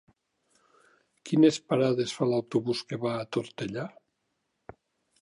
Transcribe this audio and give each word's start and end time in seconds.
Quines 1.31 1.59
parades 1.73 2.15
fa 2.21 2.31
l'autobús 2.31 2.83
que 2.91 3.01
va 3.07 3.15
a 3.21 3.31
Tortellà? 3.37 3.89